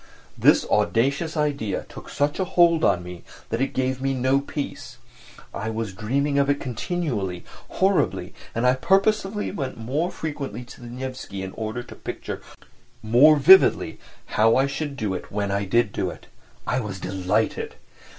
This 0.35 0.65
audacious 0.65 1.37
idea 1.37 1.85
took 1.87 2.09
such 2.09 2.39
a 2.39 2.43
hold 2.43 2.83
on 2.83 3.03
me 3.03 3.23
that 3.49 3.61
it 3.61 3.67
gave 3.75 4.01
me 4.01 4.15
no 4.15 4.39
peace. 4.39 4.97
I 5.53 5.69
was 5.69 5.93
dreaming 5.93 6.39
of 6.39 6.49
it 6.49 6.59
continually, 6.59 7.45
horribly, 7.69 8.33
and 8.55 8.65
I 8.65 8.73
purposely 8.73 9.51
went 9.51 9.77
more 9.77 10.09
frequently 10.09 10.63
to 10.63 10.81
the 10.81 10.87
Nevsky 10.87 11.43
in 11.43 11.51
order 11.51 11.83
to 11.83 11.93
picture 11.93 12.41
more 13.03 13.35
vividly 13.35 13.99
how 14.25 14.55
I 14.55 14.65
should 14.65 14.97
do 14.97 15.13
it 15.13 15.31
when 15.31 15.51
I 15.51 15.65
did 15.65 15.91
do 15.91 16.09
it. 16.09 16.25
I 16.65 16.79
was 16.79 16.99
delighted. 16.99 17.75